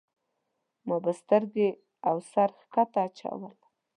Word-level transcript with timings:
ما 0.87 0.97
به 1.03 1.11
سترګې 1.21 1.69
او 2.07 2.15
سر 2.31 2.49
ښکته 2.61 2.99
اچول. 3.07 3.41